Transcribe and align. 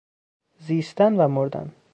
زیستن 0.59 1.15
و 1.19 1.27
مردن 1.27 1.73